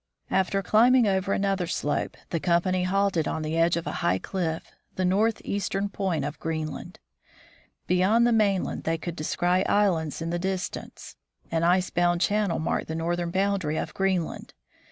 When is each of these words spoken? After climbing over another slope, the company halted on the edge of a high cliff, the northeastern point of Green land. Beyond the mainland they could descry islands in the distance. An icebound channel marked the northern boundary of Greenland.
After 0.31 0.63
climbing 0.63 1.05
over 1.05 1.31
another 1.31 1.67
slope, 1.67 2.17
the 2.31 2.39
company 2.39 2.85
halted 2.85 3.27
on 3.27 3.43
the 3.43 3.55
edge 3.55 3.77
of 3.77 3.85
a 3.85 3.91
high 4.01 4.17
cliff, 4.17 4.71
the 4.95 5.05
northeastern 5.05 5.89
point 5.89 6.25
of 6.25 6.39
Green 6.39 6.71
land. 6.71 6.97
Beyond 7.85 8.25
the 8.25 8.31
mainland 8.31 8.83
they 8.83 8.97
could 8.97 9.15
descry 9.15 9.63
islands 9.67 10.19
in 10.19 10.31
the 10.31 10.39
distance. 10.39 11.17
An 11.51 11.61
icebound 11.63 12.19
channel 12.19 12.57
marked 12.57 12.87
the 12.87 12.95
northern 12.95 13.29
boundary 13.29 13.77
of 13.77 13.93
Greenland. 13.93 14.55